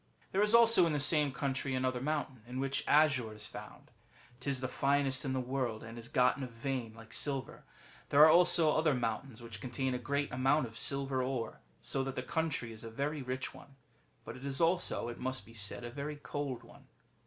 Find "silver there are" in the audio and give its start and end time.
7.13-8.31